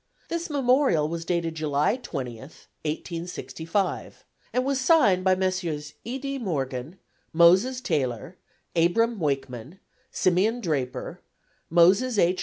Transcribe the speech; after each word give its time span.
This 0.29 0.49
memorial 0.49 1.07
was 1.07 1.25
dated 1.25 1.53
July 1.53 1.95
20, 1.95 2.37
1865, 2.39 4.25
and 4.51 4.65
was 4.65 4.81
signed 4.81 5.23
by 5.23 5.35
Messrs. 5.35 5.93
E. 6.03 6.17
D. 6.17 6.39
Morgan, 6.39 6.97
Moses 7.33 7.81
Taylor, 7.81 8.35
Abram 8.75 9.19
Wakeman, 9.19 9.79
Simeon 10.09 10.59
Draper, 10.59 11.21
Moses 11.69 12.17
H. 12.17 12.39